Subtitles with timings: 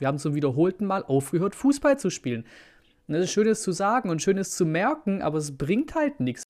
[0.00, 2.44] Wir haben zum wiederholten Mal aufgehört, Fußball zu spielen.
[3.08, 6.44] Und das ist schönes zu sagen und schönes zu merken, aber es bringt halt nichts.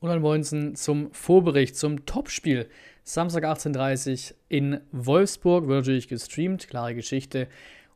[0.00, 2.68] Und dann wollen sie zum Vorbericht, zum Topspiel.
[3.04, 7.46] Samstag 18.30 Uhr in Wolfsburg, wird natürlich gestreamt, klare Geschichte.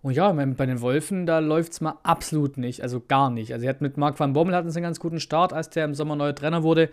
[0.02, 3.52] Und ja, bei den Wolfen, da läuft es mal absolut nicht, also gar nicht.
[3.52, 5.84] Also, sie hat mit Marc van Bommel hatten sie einen ganz guten Start, als der
[5.84, 6.90] im Sommer neuer Trainer wurde.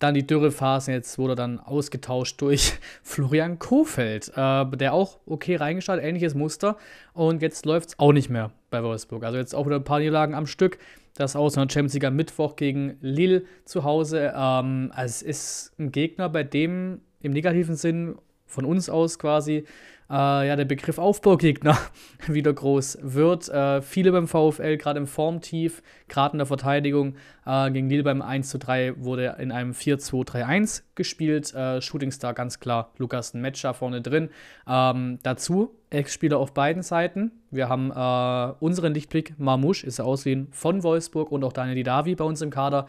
[0.00, 2.72] Dann die Dürrephase, jetzt wurde dann ausgetauscht durch
[3.02, 6.76] Florian Kofeld, äh, der auch okay reingestartet, ähnliches Muster.
[7.12, 9.22] Und jetzt läuft es auch nicht mehr bei Wolfsburg.
[9.22, 10.78] Also jetzt auch wieder ein paar Niederlagen am Stück.
[11.14, 14.32] Das aus einer Champions League am Mittwoch gegen Lille zu Hause.
[14.34, 18.16] Ähm, also es ist ein Gegner, bei dem im negativen Sinn
[18.50, 19.64] von uns aus quasi
[20.10, 21.78] äh, ja, der Begriff Aufbaugegner
[22.26, 23.48] wieder groß wird.
[23.48, 27.14] Äh, viele beim VfL, gerade im Formtief, gerade in der Verteidigung.
[27.46, 31.54] Äh, gegen Lille beim 1 zu 3 wurde in einem 4-2-3-1 gespielt.
[31.54, 34.30] Äh, Shootingstar ganz klar Lukas Metscher vorne drin.
[34.66, 37.30] Ähm, dazu Ex-Spieler auf beiden Seiten.
[37.50, 42.16] Wir haben äh, unseren Lichtblick, Marmouche, ist er ausgeliehen von Wolfsburg und auch Daniel Didavi
[42.16, 42.86] bei uns im Kader.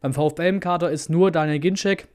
[0.00, 2.08] Beim VfL im Kader ist nur Daniel Ginczek,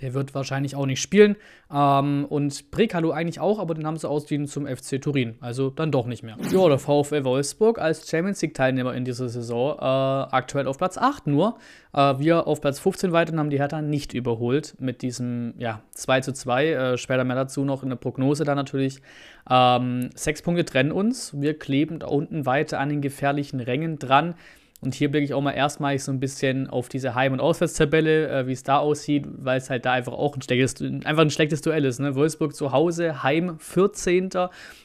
[0.00, 1.36] der wird wahrscheinlich auch nicht spielen.
[1.72, 5.36] Ähm, und Brekalo eigentlich auch, aber den haben sie ausgeliehen zum FC Turin.
[5.40, 6.36] Also dann doch nicht mehr.
[6.50, 11.26] Ja, der VfL Wolfsburg als Champions League-Teilnehmer in dieser Saison äh, aktuell auf Platz 8
[11.26, 11.56] nur.
[11.92, 15.80] Äh, wir auf Platz 15 weiter und haben die Hertha nicht überholt mit diesem ja,
[15.92, 16.66] 2 zu 2.
[16.66, 19.00] Äh, später mehr dazu noch in der Prognose dann natürlich.
[19.48, 21.40] Ähm, sechs Punkte trennen uns.
[21.40, 24.34] Wir kleben da unten weiter an den gefährlichen Rängen dran.
[24.80, 28.28] Und hier blicke ich auch mal erstmalig so ein bisschen auf diese Heim- und Auswärtstabelle,
[28.28, 31.30] äh, wie es da aussieht, weil es halt da einfach auch ein schlechtes, einfach ein
[31.30, 32.00] schlechtes Duell ist.
[32.00, 32.14] Ne?
[32.14, 34.28] Wolfsburg zu Hause, Heim 14.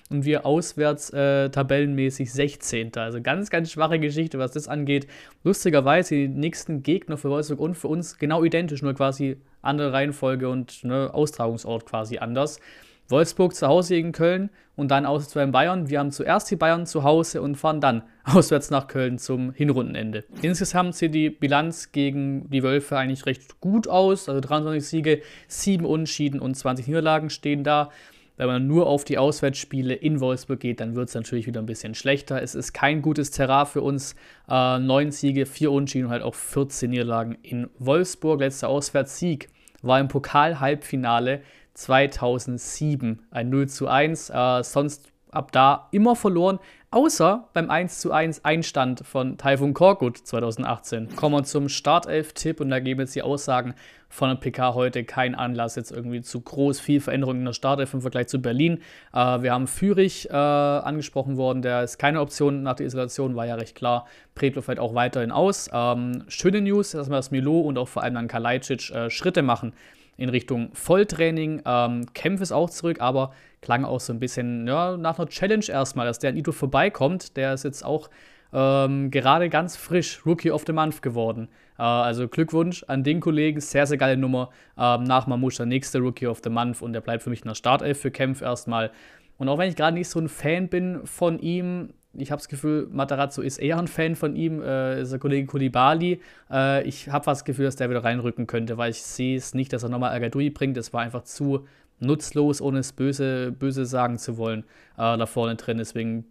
[0.10, 2.96] und wir auswärts äh, tabellenmäßig 16.
[2.96, 5.06] Also ganz, ganz schwache Geschichte, was das angeht.
[5.44, 10.48] Lustigerweise die nächsten Gegner für Wolfsburg und für uns genau identisch, nur quasi andere Reihenfolge
[10.48, 12.60] und ne, Austragungsort quasi anders.
[13.10, 15.90] Wolfsburg zu Hause gegen Köln und dann auswärts beim Bayern.
[15.90, 20.24] Wir haben zuerst die Bayern zu Hause und fahren dann auswärts nach Köln zum Hinrundenende.
[20.42, 24.30] Insgesamt sieht die Bilanz gegen die Wölfe eigentlich recht gut aus.
[24.30, 27.90] Also 23 Siege, 7 Unschieden und 20 Niederlagen stehen da.
[28.38, 31.66] Wenn man nur auf die Auswärtsspiele in Wolfsburg geht, dann wird es natürlich wieder ein
[31.66, 32.42] bisschen schlechter.
[32.42, 34.16] Es ist kein gutes Terrain für uns.
[34.48, 38.40] Äh, 9 Siege, 4 Unschieden und halt auch 14 Niederlagen in Wolfsburg.
[38.40, 39.50] Letzter Auswärtssieg
[39.82, 41.42] war im Pokal-Halbfinale
[41.80, 44.30] 2007 ein 0 zu 1.
[44.30, 46.60] Äh, sonst ab da immer verloren,
[46.92, 51.16] außer beim 1 zu 1 Einstand von Taifun Korkut 2018.
[51.16, 53.76] Kommen wir zum Startelf-Tipp und da geben jetzt die Aussagen
[54.10, 57.94] von der PK heute keinen Anlass jetzt irgendwie zu groß viel Veränderung in der Startelf
[57.94, 58.80] im Vergleich zu Berlin.
[59.14, 63.46] Äh, wir haben Fürich äh, angesprochen worden, der ist keine Option nach der Isolation, war
[63.46, 64.06] ja recht klar.
[64.36, 65.70] Predlo fällt auch weiterhin aus.
[65.72, 69.44] Ähm, schöne News, dass wir das Milo und auch vor allem dann Kalajdzic äh, Schritte
[69.44, 69.74] machen
[70.20, 71.62] in Richtung Volltraining.
[71.66, 75.66] Ähm, Kempf ist auch zurück, aber klang auch so ein bisschen ja, nach einer Challenge
[75.68, 77.38] erstmal, dass der an Ito vorbeikommt.
[77.38, 78.10] Der ist jetzt auch
[78.52, 81.50] ähm, gerade ganz frisch Rookie of the Month geworden.
[81.78, 84.50] Äh, also Glückwunsch an den Kollegen, sehr, sehr geile Nummer.
[84.78, 87.56] Ähm, nach der nächste Rookie of the Month und der bleibt für mich in der
[87.56, 88.92] Startelf für Kempf erstmal.
[89.40, 92.50] Und auch wenn ich gerade nicht so ein Fan bin von ihm, ich habe das
[92.50, 96.20] Gefühl, Matarazzo ist eher ein Fan von ihm, äh, ist der Kollege Kulibali.
[96.52, 99.72] Äh, ich habe das Gefühl, dass der wieder reinrücken könnte, weil ich sehe es nicht,
[99.72, 100.76] dass er nochmal Agadui bringt.
[100.76, 101.66] Das war einfach zu
[102.00, 104.64] nutzlos, ohne es böse, böse sagen zu wollen,
[104.98, 105.78] äh, da vorne drin.
[105.78, 106.26] Deswegen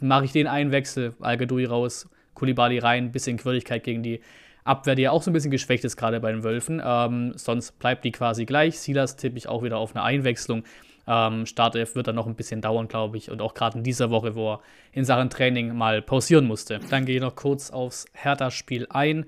[0.00, 4.20] mache ich den einen Wechsel, Al-Gadoui raus, Kulibali rein, bisschen Quirligkeit gegen die
[4.64, 6.82] Abwehr, die ja auch so ein bisschen geschwächt ist, gerade bei den Wölfen.
[6.84, 8.78] Ähm, sonst bleibt die quasi gleich.
[8.78, 10.64] Silas tippe ich auch wieder auf eine Einwechslung.
[11.06, 13.30] Ähm, Startelf wird dann noch ein bisschen dauern, glaube ich.
[13.30, 14.60] Und auch gerade in dieser Woche, wo er
[14.92, 16.80] in Sachen Training mal pausieren musste.
[16.90, 19.26] Dann gehe ich noch kurz aufs Hertha-Spiel ein.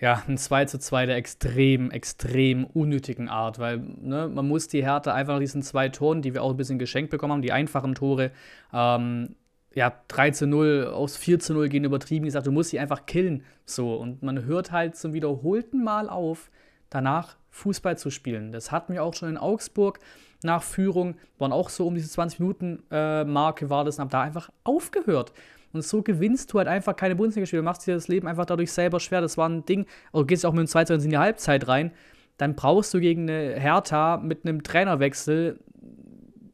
[0.00, 4.82] Ja, ein 2 zu 2 der extrem, extrem unnötigen Art, weil ne, man muss die
[4.82, 7.52] Hertha einfach nach diesen zwei Toren, die wir auch ein bisschen geschenkt bekommen haben, die
[7.52, 8.32] einfachen Tore,
[8.72, 9.36] ähm,
[9.74, 13.06] ja, 3 zu 0, aus 4 zu 0 gehen übertrieben gesagt, du musst sie einfach
[13.06, 13.44] killen.
[13.64, 16.50] So, und man hört halt zum wiederholten Mal auf,
[16.94, 18.52] danach Fußball zu spielen.
[18.52, 19.98] Das hatten wir auch schon in Augsburg
[20.42, 24.50] nach Führung, waren auch so um diese 20-Minuten-Marke äh, war das und haben da einfach
[24.64, 25.32] aufgehört.
[25.72, 29.00] Und so gewinnst du halt einfach keine Bundesligaspiele, machst dir das Leben einfach dadurch selber
[29.00, 29.20] schwer.
[29.20, 31.92] Das war ein Ding, oder gehst auch mit dem 2 in die Halbzeit rein,
[32.36, 35.60] dann brauchst du gegen eine Hertha mit einem Trainerwechsel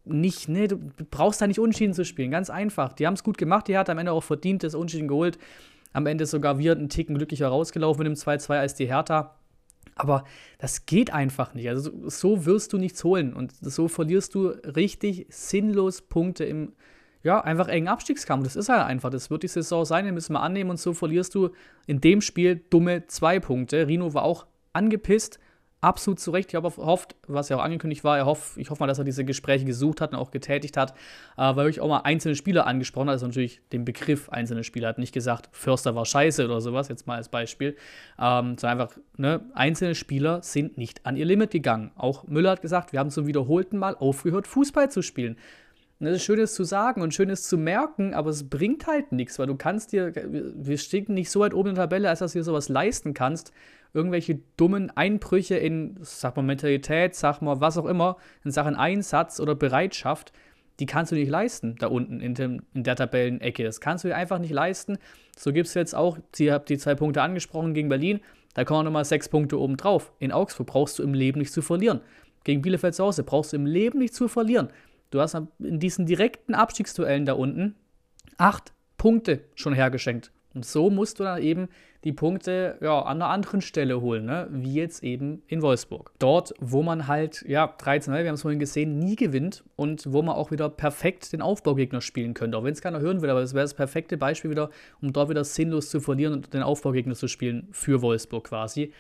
[0.05, 0.79] nicht, ne, du
[1.11, 2.93] brauchst da nicht Unschieden zu spielen, ganz einfach.
[2.95, 5.39] Die haben es gut gemacht, die Hertha am Ende auch verdient das Unschieden geholt.
[5.93, 9.38] Am Ende sogar wir einen Ticken glücklicher rausgelaufen mit dem 2-2 als die Hertha.
[9.99, 10.25] Aber
[10.59, 11.69] das geht einfach nicht.
[11.69, 16.73] Also so wirst du nichts holen und so verlierst du richtig sinnlos Punkte im,
[17.23, 18.45] ja, einfach engen Abstiegskampf.
[18.45, 19.11] Das ist halt einfach.
[19.11, 21.51] Das wird die Saison sein, den müssen wir annehmen und so verlierst du
[21.87, 23.87] in dem Spiel dumme zwei Punkte.
[23.89, 25.41] Rino war auch angepisst.
[25.81, 26.51] Absolut zu Recht.
[26.51, 29.25] Ich habe gehofft, was ja auch angekündigt war, hoff, ich hoffe mal, dass er diese
[29.25, 30.93] Gespräche gesucht hat und auch getätigt hat,
[31.37, 34.89] äh, weil ich auch mal einzelne Spieler angesprochen hat, also natürlich den Begriff einzelne Spieler,
[34.89, 37.77] hat nicht gesagt, Förster war scheiße oder sowas, jetzt mal als Beispiel,
[38.19, 41.93] ähm, sondern einfach, ne, einzelne Spieler sind nicht an ihr Limit gegangen.
[41.97, 45.37] Auch Müller hat gesagt, wir haben zum wiederholten Mal aufgehört, Fußball zu spielen.
[46.01, 49.39] Und das ist schönes zu sagen und schönes zu merken, aber es bringt halt nichts,
[49.39, 52.33] weil du kannst dir, wir stehen nicht so weit oben in der Tabelle, als dass
[52.33, 53.53] du dir sowas leisten kannst,
[53.93, 59.41] irgendwelche dummen Einbrüche in, sag mal, Mentalität, sag mal, was auch immer, in Sachen Einsatz
[59.41, 60.33] oder Bereitschaft,
[60.79, 63.65] die kannst du nicht leisten, da unten in, dem, in der Tabellenecke.
[63.65, 64.99] Das kannst du dir einfach nicht leisten.
[65.37, 68.21] So gibt es jetzt auch, ihr habt die zwei Punkte angesprochen gegen Berlin,
[68.55, 70.13] da kommen nochmal sechs Punkte oben drauf.
[70.19, 72.01] In Augsburg brauchst du im Leben nicht zu verlieren.
[72.45, 74.69] Gegen Bielefeld zu Hause brauchst du im Leben nicht zu verlieren.
[75.11, 77.75] Du hast in diesen direkten Abstiegsduellen da unten
[78.37, 80.33] acht Punkte schon hergeschenkt.
[80.55, 81.69] Und so musst du dann eben
[82.05, 84.49] die Punkte ja, an einer anderen Stelle holen, ne?
[84.51, 86.13] wie jetzt eben in Wolfsburg.
[86.19, 90.23] Dort, wo man halt, ja, 13, wir haben es vorhin gesehen, nie gewinnt und wo
[90.23, 92.57] man auch wieder perfekt den Aufbaugegner spielen könnte.
[92.57, 94.71] Auch wenn es keiner hören will, aber das wäre das perfekte Beispiel wieder,
[95.03, 98.93] um dort wieder sinnlos zu verlieren und den Aufbaugegner zu spielen für Wolfsburg quasi.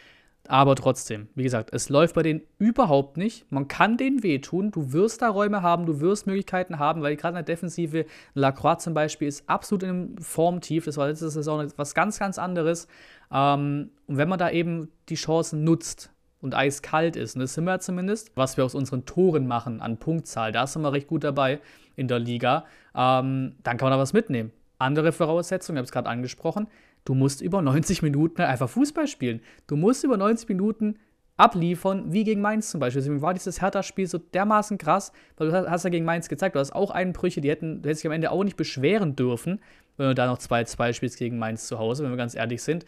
[0.51, 3.53] Aber trotzdem, wie gesagt, es läuft bei denen überhaupt nicht.
[3.53, 4.71] Man kann denen wehtun.
[4.71, 8.83] Du wirst da Räume haben, du wirst Möglichkeiten haben, weil gerade in der Defensive, Lacroix
[8.83, 10.87] zum Beispiel, ist absolut in einem Formtief.
[10.87, 12.89] Das war letzte Saison was ganz, ganz anderes.
[13.31, 17.65] Ähm, und wenn man da eben die Chancen nutzt und eiskalt ist, und das sind
[17.65, 21.25] wir zumindest, was wir aus unseren Toren machen an Punktzahl, da sind wir recht gut
[21.25, 21.61] dabei
[21.95, 22.65] in der Liga,
[22.95, 24.51] ähm, dann kann man da was mitnehmen.
[24.79, 26.69] Andere Voraussetzungen, ich habe es gerade angesprochen,
[27.05, 29.41] Du musst über 90 Minuten einfach Fußball spielen.
[29.67, 30.99] Du musst über 90 Minuten
[31.39, 33.01] abliefern, wie gegen Mainz zum Beispiel.
[33.01, 36.61] Deswegen war dieses Hertha-Spiel so dermaßen krass, weil du hast ja gegen Mainz gezeigt, du
[36.61, 39.61] hast auch Einbrüche, die hätten, du hättest dich am Ende auch nicht beschweren dürfen,
[39.97, 42.85] wenn du da noch 2-2 spielst gegen Mainz zu Hause, wenn wir ganz ehrlich sind.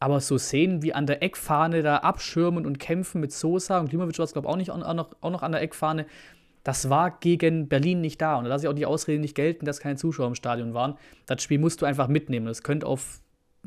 [0.00, 4.16] Aber so Szenen wie an der Eckfahne da abschirmen und kämpfen mit Sosa und Klimovic
[4.18, 6.06] war es, glaube ich, auch, auch, noch, auch noch an der Eckfahne,
[6.62, 8.36] das war gegen Berlin nicht da.
[8.36, 10.96] Und da lasse ich auch die Ausrede nicht gelten, dass keine Zuschauer im Stadion waren.
[11.26, 12.46] Das Spiel musst du einfach mitnehmen.
[12.46, 13.20] Das könnte auf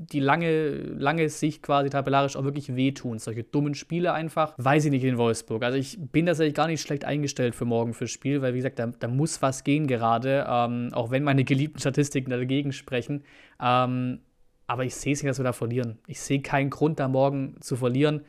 [0.09, 3.19] die lange, lange Sicht quasi tabellarisch auch wirklich wehtun.
[3.19, 5.63] Solche dummen Spiele einfach, weiß ich nicht in Wolfsburg.
[5.63, 8.79] Also ich bin tatsächlich gar nicht schlecht eingestellt für morgen fürs Spiel, weil wie gesagt,
[8.79, 13.23] da, da muss was gehen gerade, ähm, auch wenn meine geliebten Statistiken dagegen sprechen.
[13.61, 14.19] Ähm,
[14.67, 15.99] aber ich sehe es nicht, dass wir da verlieren.
[16.07, 18.21] Ich sehe keinen Grund, da morgen zu verlieren.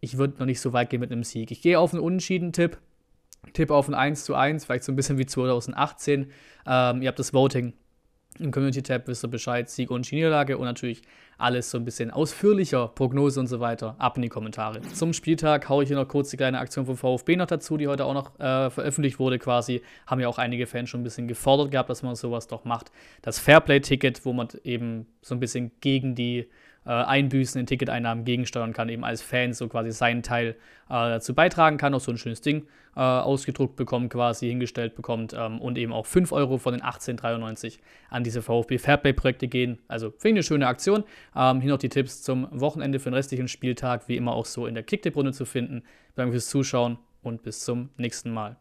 [0.00, 1.50] Ich würde noch nicht so weit gehen mit einem Sieg.
[1.50, 2.78] Ich gehe auf einen Unentschieden-Tipp.
[3.52, 6.30] Tipp auf ein 1 zu 1, vielleicht so ein bisschen wie 2018.
[6.66, 7.72] Ähm, ihr habt das Voting
[8.40, 11.02] im Community-Tab wisst ihr Bescheid, Sieg und Niederlage und natürlich
[11.38, 14.80] alles so ein bisschen ausführlicher, Prognose und so weiter, ab in die Kommentare.
[14.82, 17.86] Zum Spieltag haue ich hier noch kurz die kleine Aktion vom VfB noch dazu, die
[17.86, 19.82] heute auch noch äh, veröffentlicht wurde quasi.
[20.06, 22.90] Haben ja auch einige Fans schon ein bisschen gefordert gehabt, dass man sowas doch macht.
[23.22, 26.48] Das Fairplay-Ticket, wo man eben so ein bisschen gegen die
[26.88, 30.54] äh, Einbüßen in Ticketeinnahmen gegensteuern kann, eben als Fan so quasi seinen Teil äh,
[30.88, 35.60] dazu beitragen kann, auch so ein schönes Ding äh, ausgedruckt bekommt, quasi hingestellt bekommt ähm,
[35.60, 39.78] und eben auch 5 Euro von den 18,93 an diese VfB Fairplay-Projekte gehen.
[39.86, 41.04] Also finde ich eine schöne Aktion.
[41.36, 44.66] Ähm, hier noch die Tipps zum Wochenende für den restlichen Spieltag, wie immer auch so
[44.66, 45.82] in der Kicktipp-Runde zu finden.
[46.14, 48.56] Danke fürs Zuschauen und bis zum nächsten Mal.